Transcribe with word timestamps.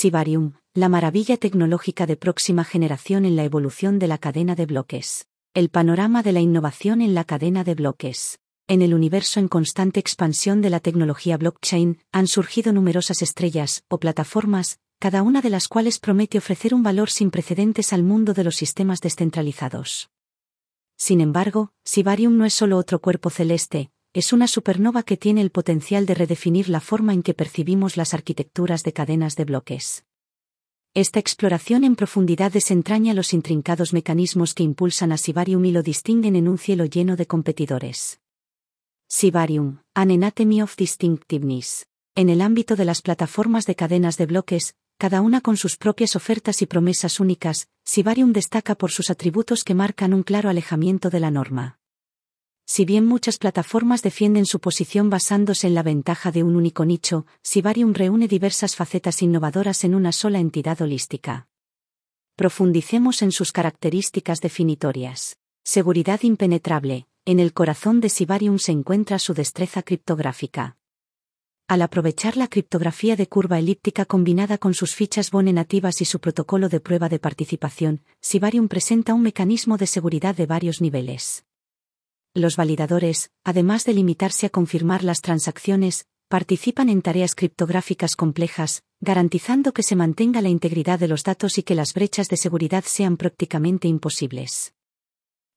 Sibarium, 0.00 0.52
la 0.74 0.88
maravilla 0.88 1.36
tecnológica 1.38 2.06
de 2.06 2.16
próxima 2.16 2.62
generación 2.62 3.24
en 3.24 3.34
la 3.34 3.42
evolución 3.42 3.98
de 3.98 4.06
la 4.06 4.16
cadena 4.16 4.54
de 4.54 4.64
bloques. 4.64 5.26
El 5.54 5.70
panorama 5.70 6.22
de 6.22 6.30
la 6.30 6.38
innovación 6.38 7.02
en 7.02 7.14
la 7.14 7.24
cadena 7.24 7.64
de 7.64 7.74
bloques. 7.74 8.38
En 8.68 8.80
el 8.82 8.94
universo 8.94 9.40
en 9.40 9.48
constante 9.48 9.98
expansión 9.98 10.60
de 10.60 10.70
la 10.70 10.78
tecnología 10.78 11.36
blockchain, 11.36 11.98
han 12.12 12.28
surgido 12.28 12.72
numerosas 12.72 13.22
estrellas 13.22 13.82
o 13.88 13.98
plataformas, 13.98 14.78
cada 15.00 15.24
una 15.24 15.40
de 15.40 15.50
las 15.50 15.66
cuales 15.66 15.98
promete 15.98 16.38
ofrecer 16.38 16.76
un 16.76 16.84
valor 16.84 17.10
sin 17.10 17.32
precedentes 17.32 17.92
al 17.92 18.04
mundo 18.04 18.34
de 18.34 18.44
los 18.44 18.54
sistemas 18.54 19.00
descentralizados. 19.00 20.10
Sin 20.96 21.20
embargo, 21.20 21.72
Sibarium 21.84 22.36
no 22.36 22.44
es 22.44 22.54
solo 22.54 22.76
otro 22.76 23.00
cuerpo 23.00 23.30
celeste, 23.30 23.90
es 24.18 24.32
una 24.32 24.48
supernova 24.48 25.04
que 25.04 25.16
tiene 25.16 25.40
el 25.42 25.52
potencial 25.52 26.04
de 26.04 26.12
redefinir 26.12 26.68
la 26.68 26.80
forma 26.80 27.14
en 27.14 27.22
que 27.22 27.34
percibimos 27.34 27.96
las 27.96 28.14
arquitecturas 28.14 28.82
de 28.82 28.92
cadenas 28.92 29.36
de 29.36 29.44
bloques. 29.44 30.04
Esta 30.92 31.20
exploración 31.20 31.84
en 31.84 31.94
profundidad 31.94 32.50
desentraña 32.50 33.14
los 33.14 33.32
intrincados 33.32 33.92
mecanismos 33.92 34.54
que 34.54 34.64
impulsan 34.64 35.12
a 35.12 35.18
Sibarium 35.18 35.64
y 35.66 35.70
lo 35.70 35.84
distinguen 35.84 36.34
en 36.34 36.48
un 36.48 36.58
cielo 36.58 36.84
lleno 36.84 37.14
de 37.14 37.28
competidores. 37.28 38.20
Sibarium, 39.06 39.82
An 39.94 40.10
Anatomy 40.10 40.62
of 40.62 40.74
Distinctiveness. 40.74 41.86
En 42.16 42.28
el 42.28 42.40
ámbito 42.40 42.74
de 42.74 42.86
las 42.86 43.02
plataformas 43.02 43.66
de 43.66 43.76
cadenas 43.76 44.16
de 44.16 44.26
bloques, 44.26 44.74
cada 44.98 45.20
una 45.20 45.40
con 45.40 45.56
sus 45.56 45.76
propias 45.76 46.16
ofertas 46.16 46.60
y 46.60 46.66
promesas 46.66 47.20
únicas, 47.20 47.68
Sibarium 47.84 48.32
destaca 48.32 48.74
por 48.74 48.90
sus 48.90 49.10
atributos 49.10 49.62
que 49.62 49.74
marcan 49.74 50.12
un 50.12 50.24
claro 50.24 50.50
alejamiento 50.50 51.08
de 51.08 51.20
la 51.20 51.30
norma. 51.30 51.78
Si 52.70 52.84
bien 52.84 53.06
muchas 53.06 53.38
plataformas 53.38 54.02
defienden 54.02 54.44
su 54.44 54.60
posición 54.60 55.08
basándose 55.08 55.66
en 55.66 55.74
la 55.74 55.82
ventaja 55.82 56.30
de 56.30 56.42
un 56.42 56.54
único 56.54 56.84
nicho, 56.84 57.24
Sibarium 57.42 57.94
reúne 57.94 58.28
diversas 58.28 58.76
facetas 58.76 59.22
innovadoras 59.22 59.84
en 59.84 59.94
una 59.94 60.12
sola 60.12 60.38
entidad 60.38 60.82
holística. 60.82 61.48
Profundicemos 62.36 63.22
en 63.22 63.32
sus 63.32 63.52
características 63.52 64.42
definitorias. 64.42 65.38
Seguridad 65.64 66.20
impenetrable. 66.24 67.06
En 67.24 67.40
el 67.40 67.54
corazón 67.54 68.02
de 68.02 68.10
Sibarium 68.10 68.58
se 68.58 68.72
encuentra 68.72 69.18
su 69.18 69.32
destreza 69.32 69.82
criptográfica. 69.82 70.76
Al 71.68 71.80
aprovechar 71.80 72.36
la 72.36 72.48
criptografía 72.48 73.16
de 73.16 73.28
curva 73.28 73.58
elíptica 73.58 74.04
combinada 74.04 74.58
con 74.58 74.74
sus 74.74 74.94
fichas 74.94 75.30
Bone 75.30 75.54
nativas 75.54 76.02
y 76.02 76.04
su 76.04 76.20
protocolo 76.20 76.68
de 76.68 76.80
prueba 76.80 77.08
de 77.08 77.18
participación, 77.18 78.02
Sibarium 78.20 78.68
presenta 78.68 79.14
un 79.14 79.22
mecanismo 79.22 79.78
de 79.78 79.86
seguridad 79.86 80.36
de 80.36 80.44
varios 80.44 80.82
niveles. 80.82 81.46
Los 82.38 82.56
validadores, 82.56 83.30
además 83.44 83.84
de 83.84 83.94
limitarse 83.94 84.46
a 84.46 84.50
confirmar 84.50 85.04
las 85.04 85.20
transacciones, 85.20 86.06
participan 86.28 86.88
en 86.88 87.02
tareas 87.02 87.34
criptográficas 87.34 88.16
complejas, 88.16 88.84
garantizando 89.00 89.72
que 89.72 89.82
se 89.82 89.96
mantenga 89.96 90.40
la 90.40 90.48
integridad 90.48 90.98
de 90.98 91.08
los 91.08 91.24
datos 91.24 91.58
y 91.58 91.62
que 91.62 91.74
las 91.74 91.94
brechas 91.94 92.28
de 92.28 92.36
seguridad 92.36 92.84
sean 92.86 93.16
prácticamente 93.16 93.88
imposibles. 93.88 94.72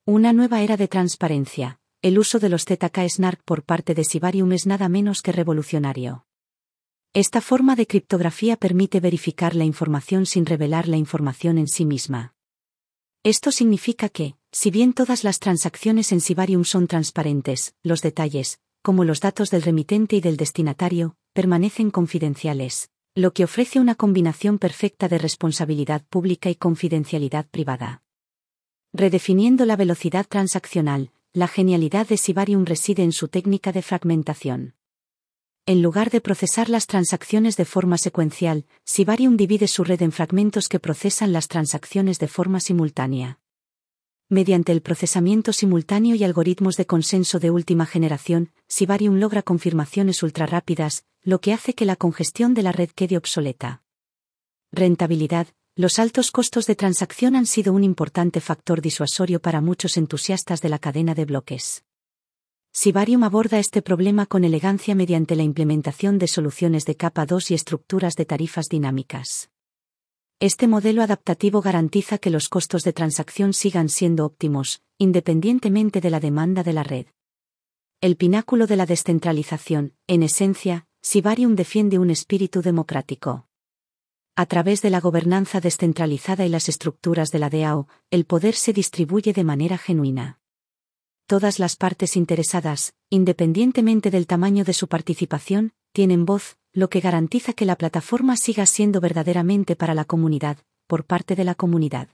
Una 0.05 0.33
nueva 0.33 0.61
era 0.61 0.75
de 0.75 0.87
transparencia 0.87 1.77
el 2.03 2.17
uso 2.17 2.39
de 2.39 2.49
los 2.49 2.65
ZK-SNARK 2.65 3.43
por 3.45 3.61
parte 3.61 3.93
de 3.93 4.03
Sibarium 4.03 4.51
es 4.53 4.65
nada 4.65 4.89
menos 4.89 5.21
que 5.21 5.31
revolucionario. 5.31 6.25
Esta 7.13 7.41
forma 7.41 7.75
de 7.75 7.85
criptografía 7.85 8.57
permite 8.57 8.99
verificar 8.99 9.55
la 9.55 9.65
información 9.65 10.25
sin 10.25 10.47
revelar 10.47 10.87
la 10.87 10.97
información 10.97 11.59
en 11.59 11.67
sí 11.67 11.85
misma. 11.85 12.33
Esto 13.21 13.51
significa 13.51 14.09
que, 14.09 14.35
si 14.51 14.69
bien 14.69 14.93
todas 14.93 15.23
las 15.23 15.39
transacciones 15.39 16.11
en 16.11 16.19
Sibarium 16.19 16.65
son 16.65 16.87
transparentes, 16.87 17.73
los 17.83 18.01
detalles, 18.01 18.59
como 18.81 19.03
los 19.05 19.21
datos 19.21 19.49
del 19.49 19.61
remitente 19.61 20.17
y 20.17 20.21
del 20.21 20.37
destinatario, 20.37 21.15
permanecen 21.33 21.91
confidenciales, 21.91 22.89
lo 23.15 23.33
que 23.33 23.43
ofrece 23.43 23.79
una 23.79 23.95
combinación 23.95 24.59
perfecta 24.59 25.07
de 25.07 25.17
responsabilidad 25.17 26.03
pública 26.09 26.49
y 26.49 26.55
confidencialidad 26.55 27.47
privada. 27.49 28.03
Redefiniendo 28.93 29.65
la 29.65 29.77
velocidad 29.77 30.25
transaccional, 30.27 31.11
la 31.33 31.47
genialidad 31.47 32.07
de 32.07 32.17
Sibarium 32.17 32.65
reside 32.65 33.03
en 33.03 33.13
su 33.13 33.29
técnica 33.29 33.71
de 33.71 33.81
fragmentación. 33.81 34.75
En 35.65 35.81
lugar 35.81 36.09
de 36.09 36.19
procesar 36.19 36.69
las 36.69 36.87
transacciones 36.87 37.55
de 37.55 37.65
forma 37.65 37.97
secuencial, 37.97 38.65
Sibarium 38.83 39.37
divide 39.37 39.67
su 39.67 39.83
red 39.83 40.01
en 40.01 40.11
fragmentos 40.11 40.67
que 40.67 40.79
procesan 40.79 41.31
las 41.31 41.47
transacciones 41.47 42.19
de 42.19 42.27
forma 42.27 42.59
simultánea. 42.59 43.40
Mediante 44.31 44.71
el 44.71 44.81
procesamiento 44.81 45.51
simultáneo 45.51 46.15
y 46.15 46.23
algoritmos 46.23 46.77
de 46.77 46.85
consenso 46.85 47.37
de 47.37 47.51
última 47.51 47.85
generación, 47.85 48.53
Sibarium 48.69 49.17
logra 49.17 49.41
confirmaciones 49.41 50.23
ultrarrápidas, 50.23 51.03
lo 51.21 51.41
que 51.41 51.51
hace 51.51 51.73
que 51.73 51.83
la 51.83 51.97
congestión 51.97 52.53
de 52.53 52.63
la 52.63 52.71
red 52.71 52.89
quede 52.91 53.17
obsoleta. 53.17 53.83
Rentabilidad, 54.71 55.47
los 55.75 55.99
altos 55.99 56.31
costos 56.31 56.65
de 56.65 56.75
transacción 56.75 57.35
han 57.35 57.45
sido 57.45 57.73
un 57.73 57.83
importante 57.83 58.39
factor 58.39 58.79
disuasorio 58.79 59.41
para 59.41 59.59
muchos 59.59 59.97
entusiastas 59.97 60.61
de 60.61 60.69
la 60.69 60.79
cadena 60.79 61.13
de 61.13 61.25
bloques. 61.25 61.83
Sibarium 62.71 63.25
aborda 63.25 63.59
este 63.59 63.81
problema 63.81 64.27
con 64.27 64.45
elegancia 64.45 64.95
mediante 64.95 65.35
la 65.35 65.43
implementación 65.43 66.19
de 66.19 66.29
soluciones 66.29 66.85
de 66.85 66.95
capa 66.95 67.25
2 67.25 67.51
y 67.51 67.53
estructuras 67.55 68.15
de 68.15 68.23
tarifas 68.23 68.69
dinámicas. 68.69 69.50
Este 70.41 70.67
modelo 70.67 71.03
adaptativo 71.03 71.61
garantiza 71.61 72.17
que 72.17 72.31
los 72.31 72.49
costos 72.49 72.81
de 72.81 72.93
transacción 72.93 73.53
sigan 73.53 73.89
siendo 73.89 74.25
óptimos, 74.25 74.81
independientemente 74.97 76.01
de 76.01 76.09
la 76.09 76.19
demanda 76.19 76.63
de 76.63 76.73
la 76.73 76.81
red. 76.81 77.05
El 78.01 78.17
pináculo 78.17 78.65
de 78.65 78.75
la 78.75 78.87
descentralización, 78.87 79.93
en 80.07 80.23
esencia, 80.23 80.87
Sibarium 81.03 81.53
defiende 81.55 81.99
un 81.99 82.09
espíritu 82.09 82.63
democrático. 82.63 83.45
A 84.35 84.47
través 84.47 84.81
de 84.81 84.89
la 84.89 84.99
gobernanza 84.99 85.61
descentralizada 85.61 86.43
y 86.43 86.49
las 86.49 86.69
estructuras 86.69 87.29
de 87.29 87.37
la 87.37 87.51
DAO, 87.51 87.87
el 88.09 88.25
poder 88.25 88.55
se 88.55 88.73
distribuye 88.73 89.33
de 89.33 89.43
manera 89.43 89.77
genuina. 89.77 90.39
Todas 91.27 91.59
las 91.59 91.75
partes 91.75 92.17
interesadas, 92.17 92.95
independientemente 93.11 94.09
del 94.09 94.25
tamaño 94.25 94.63
de 94.63 94.73
su 94.73 94.87
participación, 94.87 95.73
tienen 95.91 96.25
voz, 96.25 96.57
lo 96.73 96.89
que 96.89 97.01
garantiza 97.01 97.51
que 97.53 97.65
la 97.65 97.75
plataforma 97.75 98.37
siga 98.37 98.65
siendo 98.65 99.01
verdaderamente 99.01 99.75
para 99.75 99.93
la 99.93 100.05
comunidad, 100.05 100.57
por 100.87 101.03
parte 101.05 101.35
de 101.35 101.43
la 101.43 101.53
comunidad. 101.53 102.07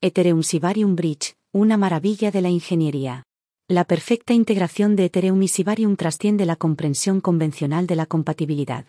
Ethereum 0.00 0.42
Sibarium 0.42 0.96
Bridge, 0.96 1.34
una 1.52 1.76
maravilla 1.76 2.30
de 2.30 2.40
la 2.40 2.48
ingeniería. 2.48 3.24
La 3.68 3.84
perfecta 3.84 4.32
integración 4.32 4.96
de 4.96 5.04
Ethereum 5.04 5.42
y 5.42 5.48
Sibarium 5.48 5.96
trasciende 5.96 6.46
la 6.46 6.56
comprensión 6.56 7.20
convencional 7.20 7.86
de 7.86 7.96
la 7.96 8.06
compatibilidad. 8.06 8.86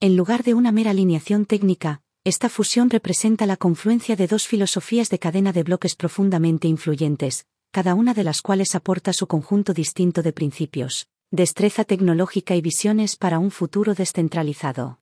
En 0.00 0.16
lugar 0.16 0.42
de 0.42 0.54
una 0.54 0.72
mera 0.72 0.90
alineación 0.90 1.46
técnica, 1.46 2.00
esta 2.24 2.48
fusión 2.48 2.90
representa 2.90 3.46
la 3.46 3.56
confluencia 3.56 4.16
de 4.16 4.26
dos 4.26 4.48
filosofías 4.48 5.10
de 5.10 5.20
cadena 5.20 5.52
de 5.52 5.62
bloques 5.62 5.94
profundamente 5.94 6.66
influyentes, 6.66 7.46
cada 7.70 7.94
una 7.94 8.14
de 8.14 8.24
las 8.24 8.42
cuales 8.42 8.74
aporta 8.74 9.12
su 9.12 9.28
conjunto 9.28 9.72
distinto 9.72 10.22
de 10.22 10.32
principios, 10.32 11.06
destreza 11.30 11.84
tecnológica 11.84 12.54
y 12.54 12.60
visiones 12.60 13.16
para 13.16 13.38
un 13.38 13.50
futuro 13.50 13.94
descentralizado. 13.94 15.00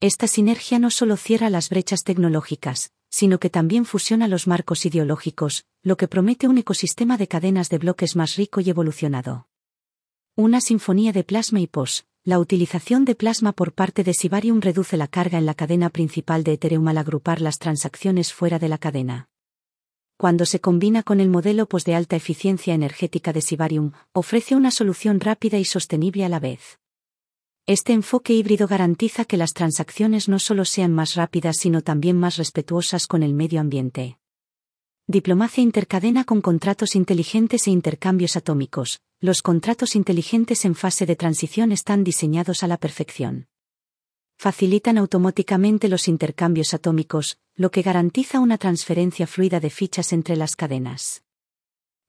Esta 0.00 0.26
sinergia 0.26 0.78
no 0.78 0.90
solo 0.90 1.16
cierra 1.16 1.50
las 1.50 1.68
brechas 1.68 2.04
tecnológicas, 2.04 2.92
sino 3.10 3.38
que 3.38 3.50
también 3.50 3.84
fusiona 3.84 4.28
los 4.28 4.46
marcos 4.46 4.86
ideológicos, 4.86 5.64
lo 5.82 5.96
que 5.96 6.08
promete 6.08 6.48
un 6.48 6.58
ecosistema 6.58 7.16
de 7.16 7.28
cadenas 7.28 7.68
de 7.68 7.78
bloques 7.78 8.16
más 8.16 8.36
rico 8.36 8.60
y 8.60 8.70
evolucionado. 8.70 9.48
Una 10.34 10.60
sinfonía 10.60 11.12
de 11.12 11.24
plasma 11.24 11.60
y 11.60 11.66
pos, 11.66 12.06
la 12.24 12.38
utilización 12.38 13.04
de 13.04 13.14
plasma 13.14 13.52
por 13.52 13.72
parte 13.72 14.04
de 14.04 14.12
Sibarium 14.12 14.60
reduce 14.60 14.96
la 14.96 15.06
carga 15.06 15.38
en 15.38 15.46
la 15.46 15.54
cadena 15.54 15.90
principal 15.90 16.44
de 16.44 16.54
Ethereum 16.54 16.88
al 16.88 16.98
agrupar 16.98 17.40
las 17.40 17.58
transacciones 17.58 18.32
fuera 18.32 18.58
de 18.58 18.68
la 18.68 18.78
cadena. 18.78 19.28
Cuando 20.18 20.46
se 20.46 20.60
combina 20.60 21.02
con 21.02 21.20
el 21.20 21.28
modelo 21.28 21.66
POS 21.66 21.84
de 21.84 21.94
alta 21.94 22.16
eficiencia 22.16 22.72
energética 22.72 23.34
de 23.34 23.42
Sibarium, 23.42 23.92
ofrece 24.14 24.56
una 24.56 24.70
solución 24.70 25.20
rápida 25.20 25.58
y 25.58 25.66
sostenible 25.66 26.24
a 26.24 26.30
la 26.30 26.40
vez. 26.40 26.78
Este 27.66 27.92
enfoque 27.92 28.32
híbrido 28.32 28.66
garantiza 28.66 29.26
que 29.26 29.36
las 29.36 29.52
transacciones 29.52 30.28
no 30.28 30.38
solo 30.38 30.64
sean 30.64 30.94
más 30.94 31.16
rápidas 31.16 31.58
sino 31.58 31.82
también 31.82 32.16
más 32.16 32.38
respetuosas 32.38 33.06
con 33.06 33.22
el 33.22 33.34
medio 33.34 33.60
ambiente. 33.60 34.18
Diplomacia 35.06 35.62
intercadena 35.62 36.24
con 36.24 36.40
contratos 36.40 36.96
inteligentes 36.96 37.66
e 37.66 37.70
intercambios 37.70 38.36
atómicos. 38.36 39.00
Los 39.20 39.42
contratos 39.42 39.94
inteligentes 39.96 40.64
en 40.64 40.74
fase 40.74 41.04
de 41.04 41.16
transición 41.16 41.72
están 41.72 42.04
diseñados 42.04 42.62
a 42.62 42.68
la 42.68 42.78
perfección. 42.78 43.48
Facilitan 44.38 44.98
automáticamente 44.98 45.88
los 45.88 46.08
intercambios 46.08 46.74
atómicos, 46.74 47.38
lo 47.54 47.70
que 47.70 47.80
garantiza 47.80 48.38
una 48.38 48.58
transferencia 48.58 49.26
fluida 49.26 49.60
de 49.60 49.70
fichas 49.70 50.12
entre 50.12 50.36
las 50.36 50.56
cadenas. 50.56 51.22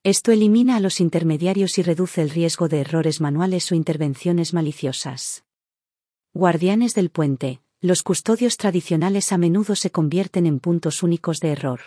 Esto 0.03 0.31
elimina 0.31 0.75
a 0.75 0.79
los 0.81 0.99
intermediarios 0.99 1.77
y 1.77 1.83
reduce 1.83 2.21
el 2.21 2.29
riesgo 2.29 2.67
de 2.67 2.81
errores 2.81 3.21
manuales 3.21 3.71
o 3.71 3.75
intervenciones 3.75 4.53
maliciosas. 4.53 5.45
Guardianes 6.33 6.93
del 6.95 7.09
puente. 7.09 7.61
Los 7.79 8.03
custodios 8.03 8.57
tradicionales 8.57 9.31
a 9.31 9.37
menudo 9.37 9.75
se 9.75 9.91
convierten 9.91 10.45
en 10.45 10.59
puntos 10.59 11.03
únicos 11.03 11.39
de 11.39 11.49
error. 11.49 11.79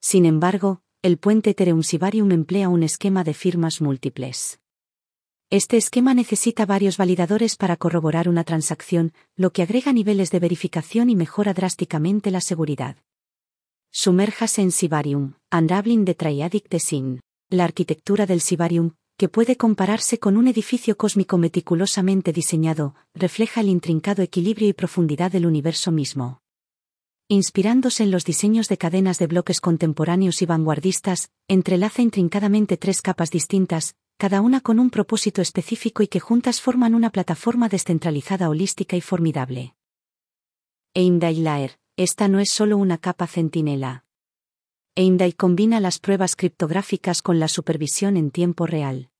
Sin 0.00 0.26
embargo, 0.26 0.82
el 1.02 1.18
puente 1.18 1.50
Ethereum 1.50 1.82
Sibarium 1.82 2.32
emplea 2.32 2.68
un 2.68 2.82
esquema 2.82 3.22
de 3.22 3.34
firmas 3.34 3.80
múltiples. 3.80 4.58
Este 5.50 5.76
esquema 5.76 6.12
necesita 6.12 6.66
varios 6.66 6.96
validadores 6.96 7.54
para 7.54 7.76
corroborar 7.76 8.28
una 8.28 8.42
transacción, 8.42 9.12
lo 9.36 9.52
que 9.52 9.62
agrega 9.62 9.92
niveles 9.92 10.32
de 10.32 10.40
verificación 10.40 11.08
y 11.08 11.14
mejora 11.14 11.54
drásticamente 11.54 12.32
la 12.32 12.40
seguridad. 12.40 12.96
Sumérjase 13.92 14.62
en 14.62 14.72
Sibarium, 14.72 15.34
Unraveling 15.52 16.04
de 16.04 16.16
Triadic 16.16 16.68
Design. 16.68 17.20
La 17.48 17.62
arquitectura 17.62 18.26
del 18.26 18.40
Sibarium, 18.40 18.94
que 19.16 19.28
puede 19.28 19.56
compararse 19.56 20.18
con 20.18 20.36
un 20.36 20.48
edificio 20.48 20.96
cósmico 20.96 21.38
meticulosamente 21.38 22.32
diseñado, 22.32 22.96
refleja 23.14 23.60
el 23.60 23.68
intrincado 23.68 24.22
equilibrio 24.22 24.66
y 24.66 24.72
profundidad 24.72 25.30
del 25.30 25.46
universo 25.46 25.92
mismo. 25.92 26.40
Inspirándose 27.28 28.02
en 28.02 28.10
los 28.10 28.24
diseños 28.24 28.66
de 28.66 28.78
cadenas 28.78 29.20
de 29.20 29.28
bloques 29.28 29.60
contemporáneos 29.60 30.42
y 30.42 30.46
vanguardistas, 30.46 31.30
entrelaza 31.46 32.02
intrincadamente 32.02 32.76
tres 32.76 33.00
capas 33.00 33.30
distintas, 33.30 33.94
cada 34.16 34.40
una 34.40 34.60
con 34.60 34.78
un 34.78 34.90
propósito 34.90 35.42
específico 35.42 36.02
y 36.02 36.08
que 36.08 36.20
juntas 36.20 36.60
forman 36.60 36.94
una 36.94 37.10
plataforma 37.10 37.68
descentralizada 37.68 38.48
holística 38.48 38.96
y 38.96 39.00
formidable. 39.00 39.74
Eimdai 40.94 41.36
Layer, 41.36 41.78
esta 41.96 42.26
no 42.26 42.40
es 42.40 42.50
solo 42.50 42.78
una 42.78 42.96
capa 42.96 43.26
centinela. 43.26 44.04
Eimdai 44.94 45.34
combina 45.34 45.80
las 45.80 45.98
pruebas 45.98 46.36
criptográficas 46.36 47.20
con 47.20 47.38
la 47.38 47.48
supervisión 47.48 48.16
en 48.16 48.30
tiempo 48.30 48.66
real. 48.66 49.10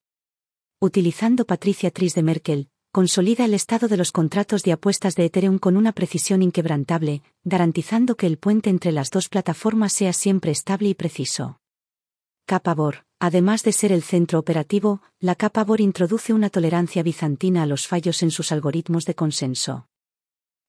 Utilizando 0.79 1.45
Patricia 1.45 1.91
Tris 1.91 2.15
de 2.15 2.23
Merkel, 2.23 2.69
consolida 2.91 3.45
el 3.45 3.53
estado 3.53 3.87
de 3.87 3.97
los 3.97 4.11
contratos 4.11 4.63
de 4.63 4.71
apuestas 4.71 5.13
de 5.13 5.25
Ethereum 5.25 5.59
con 5.59 5.77
una 5.77 5.91
precisión 5.91 6.41
inquebrantable, 6.41 7.21
garantizando 7.43 8.15
que 8.15 8.25
el 8.25 8.39
puente 8.39 8.71
entre 8.71 8.91
las 8.91 9.11
dos 9.11 9.29
plataformas 9.29 9.93
sea 9.93 10.13
siempre 10.13 10.49
estable 10.49 10.89
y 10.89 10.95
preciso. 10.95 11.59
Capa 12.47 12.73
BOR. 12.73 13.06
Además 13.19 13.63
de 13.63 13.71
ser 13.71 13.91
el 13.91 14.03
centro 14.03 14.37
operativo, 14.37 15.01
la 15.19 15.33
capa 15.35 15.63
BOR 15.63 15.81
introduce 15.81 16.33
una 16.33 16.51
tolerancia 16.51 17.01
bizantina 17.01 17.63
a 17.63 17.65
los 17.65 17.87
fallos 17.87 18.21
en 18.21 18.29
sus 18.29 18.51
algoritmos 18.51 19.05
de 19.05 19.15
consenso. 19.15 19.87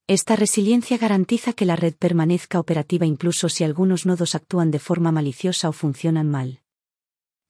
Esta 0.06 0.37
resiliencia 0.37 0.97
garantiza 0.97 1.53
que 1.53 1.67
la 1.67 1.77
red 1.77 1.95
permanezca 1.95 2.59
operativa 2.59 3.05
incluso 3.05 3.50
si 3.50 3.65
algunos 3.65 4.06
nodos 4.06 4.35
actúan 4.35 4.71
de 4.71 4.79
forma 4.79 5.12
maliciosa 5.12 5.69
o 5.69 5.73
funcionan 5.73 6.31
mal. 6.31 6.62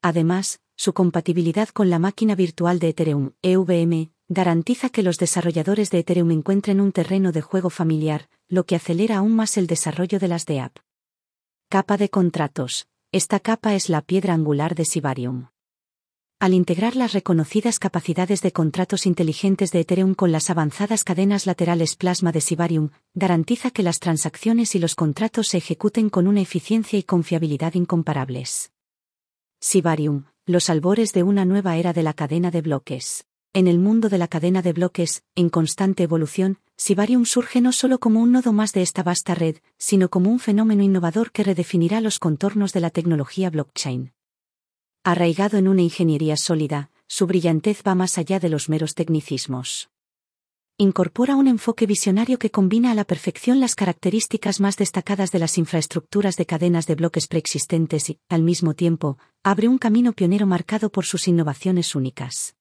Además, 0.03 0.61
su 0.75 0.93
compatibilidad 0.93 1.69
con 1.69 1.91
la 1.91 2.01
máquina 2.01 2.35
virtual 2.35 2.81
de 2.81 2.89
Ethereum, 2.89 3.31
EVM, 3.43 4.11
garantiza 4.29 4.91
que 4.91 5.05
los 5.05 5.19
desarrolladores 5.19 5.91
de 5.91 6.01
Ethereum 6.01 6.33
encuentren 6.33 6.81
un 6.81 6.91
terreno 6.91 7.31
de 7.31 7.43
juego 7.43 7.71
familiar, 7.71 8.29
lo 8.49 8.67
que 8.67 8.75
acelera 8.75 9.19
aún 9.19 9.37
más 9.37 9.57
el 9.57 9.69
desarrollo 9.69 10.19
de 10.19 10.29
las 10.29 10.45
DEAP. 10.45 10.77
Capa 11.69 11.97
de 11.97 12.09
contratos. 12.09 12.89
Esta 13.11 13.41
capa 13.41 13.75
es 13.75 13.89
la 13.89 14.03
piedra 14.03 14.35
angular 14.35 14.75
de 14.75 14.85
Sibarium. 14.85 15.47
Al 16.41 16.53
integrar 16.53 16.95
las 16.95 17.15
reconocidas 17.15 17.79
capacidades 17.79 18.43
de 18.43 18.53
contratos 18.53 19.07
inteligentes 19.07 19.73
de 19.73 19.81
Ethereum 19.81 20.15
con 20.15 20.31
las 20.31 20.51
avanzadas 20.51 21.05
cadenas 21.05 21.47
laterales 21.47 21.97
plasma 21.97 22.33
de 22.33 22.43
Sibarium, 22.43 22.91
garantiza 23.15 23.71
que 23.71 23.83
las 23.83 23.99
transacciones 23.99 24.75
y 24.75 24.79
los 24.79 24.95
contratos 24.95 25.49
se 25.49 25.57
ejecuten 25.57 26.11
con 26.11 26.27
una 26.27 26.43
eficiencia 26.43 26.99
y 26.99 27.03
confiabilidad 27.03 27.73
incomparables. 27.73 28.73
Sibarium, 29.59 30.27
los 30.45 30.69
albores 30.69 31.15
de 31.15 31.23
una 31.23 31.47
nueva 31.47 31.79
era 31.79 31.95
de 31.95 32.03
la 32.03 32.13
cadena 32.13 32.51
de 32.51 32.61
bloques. 32.61 33.25
En 33.59 33.67
el 33.67 33.81
mundo 33.81 34.09
de 34.09 34.19
la 34.19 34.29
cadena 34.29 34.63
de 34.63 34.73
bloques, 34.73 35.25
en 35.35 35.49
constante 35.49 36.05
evolución, 36.05 36.61
Sibarium 36.77 37.25
surge 37.25 37.61
no 37.61 37.73
solo 37.73 37.99
como 37.99 38.21
un 38.21 38.31
nodo 38.31 38.53
más 38.53 38.73
de 38.73 38.83
esta 38.83 39.03
vasta 39.03 39.35
red, 39.35 39.57
sino 39.79 40.11
como 40.11 40.31
un 40.31 40.39
fenómeno 40.39 40.85
innovador 40.85 41.33
que 41.33 41.43
redefinirá 41.43 42.01
los 42.01 42.21
contornos 42.21 42.73
de 42.73 42.79
la 42.79 42.91
tecnología 42.91 43.51
blockchain. 43.51 44.13
Arraigado 45.03 45.59
en 45.59 45.67
una 45.67 45.83
ingeniería 45.83 46.37
sólida, 46.37 46.93
su 47.09 47.27
brillantez 47.27 47.83
va 47.85 47.97
más 47.97 48.17
allá 48.17 48.39
de 48.39 48.49
los 48.49 48.69
meros 48.69 48.95
tecnicismos. 48.95 49.91
Incorpora 50.77 51.35
un 51.35 51.49
enfoque 51.49 51.87
visionario 51.87 52.39
que 52.39 52.53
combina 52.53 52.93
a 52.93 52.95
la 52.95 53.07
perfección 53.07 53.59
las 53.59 53.75
características 53.75 54.61
más 54.61 54.77
destacadas 54.77 55.33
de 55.33 55.41
las 55.41 55.59
infraestructuras 55.59 56.37
de 56.37 56.47
cadenas 56.47 56.87
de 56.87 56.95
bloques 56.95 57.27
preexistentes 57.27 58.09
y, 58.09 58.21
al 58.29 58.45
mismo 58.45 58.75
tiempo, 58.75 59.19
abre 59.43 59.67
un 59.67 59.79
camino 59.79 60.13
pionero 60.13 60.47
marcado 60.47 60.93
por 60.93 61.07
sus 61.07 61.27
innovaciones 61.27 61.97
únicas. 61.97 62.55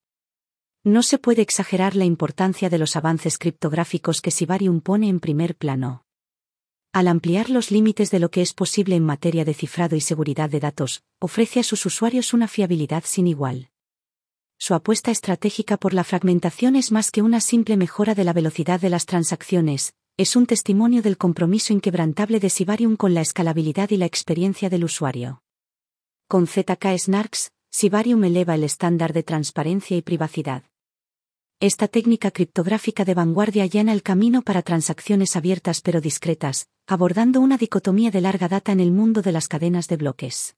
No 0.88 1.04
se 1.04 1.18
puede 1.18 1.42
exagerar 1.42 1.98
la 1.98 2.06
importancia 2.06 2.70
de 2.70 2.78
los 2.78 2.96
avances 2.96 3.38
criptográficos 3.38 4.22
que 4.22 4.32
Sibarium 4.32 4.80
pone 4.80 5.10
en 5.10 5.20
primer 5.20 5.58
plano. 5.58 6.06
Al 6.94 7.10
ampliar 7.10 7.50
los 7.50 7.72
límites 7.72 8.10
de 8.10 8.20
lo 8.20 8.32
que 8.32 8.42
es 8.42 8.54
posible 8.54 8.96
en 8.96 9.04
materia 9.04 9.44
de 9.44 9.54
cifrado 9.54 9.98
y 9.98 10.00
seguridad 10.00 10.50
de 10.50 10.62
datos, 10.62 11.04
ofrece 11.20 11.60
a 11.60 11.64
sus 11.64 11.86
usuarios 11.86 12.34
una 12.34 12.48
fiabilidad 12.48 13.04
sin 13.06 13.28
igual. 13.28 13.70
Su 14.58 14.76
apuesta 14.76 15.12
estratégica 15.12 15.76
por 15.76 15.94
la 15.94 16.06
fragmentación 16.06 16.78
es 16.78 16.94
más 16.94 17.12
que 17.12 17.22
una 17.22 17.42
simple 17.42 17.76
mejora 17.76 18.16
de 18.16 18.24
la 18.24 18.32
velocidad 18.32 18.80
de 18.80 18.90
las 18.90 19.06
transacciones, 19.06 19.94
es 20.16 20.38
un 20.38 20.46
testimonio 20.46 21.02
del 21.02 21.18
compromiso 21.18 21.74
inquebrantable 21.74 22.40
de 22.40 22.50
Sibarium 22.50 22.96
con 22.96 23.14
la 23.14 23.20
escalabilidad 23.20 23.90
y 23.90 23.98
la 23.98 24.06
experiencia 24.06 24.70
del 24.70 24.86
usuario. 24.86 25.44
Con 26.30 26.48
ZK 26.48 26.98
Snarks, 26.98 27.52
Sibarium 27.72 28.24
eleva 28.24 28.56
el 28.56 28.64
estándar 28.64 29.12
de 29.12 29.24
transparencia 29.24 29.98
y 29.98 30.02
privacidad. 30.02 30.64
Esta 31.60 31.88
técnica 31.88 32.30
criptográfica 32.30 33.04
de 33.04 33.16
vanguardia 33.16 33.64
allana 33.64 33.92
el 33.92 34.04
camino 34.04 34.44
para 34.44 34.62
transacciones 34.62 35.36
abiertas 35.36 35.82
pero 35.82 36.02
discretas, 36.02 36.68
abordando 36.86 37.42
una 37.42 37.58
dicotomía 37.58 38.12
de 38.12 38.22
larga 38.22 38.48
data 38.48 38.72
en 38.72 38.80
el 38.80 38.92
mundo 38.92 39.24
de 39.24 39.32
las 39.32 39.48
cadenas 39.48 39.88
de 39.88 39.98
bloques. 39.98 40.57